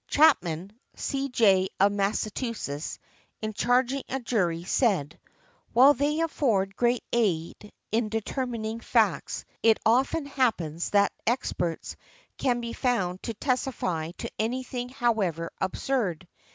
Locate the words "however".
14.89-15.51